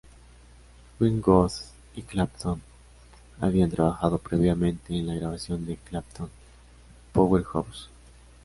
[0.99, 1.51] Winwood
[1.95, 2.59] y Clapton
[3.39, 6.27] habían trabajado previamente en la grabación de Clapton
[7.13, 7.87] "Powerhouse".